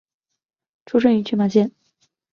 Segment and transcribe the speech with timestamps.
[0.87, 1.71] 出身于群马县。